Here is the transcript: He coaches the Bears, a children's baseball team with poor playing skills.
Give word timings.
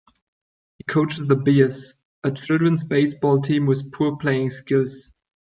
He 0.79 0.83
coaches 0.85 1.27
the 1.27 1.35
Bears, 1.35 1.93
a 2.23 2.31
children's 2.31 2.87
baseball 2.87 3.39
team 3.39 3.67
with 3.67 3.91
poor 3.91 4.15
playing 4.17 4.49
skills. 4.49 5.11